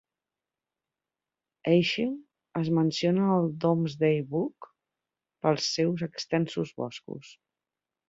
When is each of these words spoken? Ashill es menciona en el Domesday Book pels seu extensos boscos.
Ashill 1.73 2.15
es 2.63 2.73
menciona 2.79 3.27
en 3.27 3.35
el 3.35 3.47
Domesday 3.67 4.19
Book 4.35 4.73
pels 5.45 5.71
seu 5.79 5.97
extensos 6.13 6.77
boscos. 6.85 7.35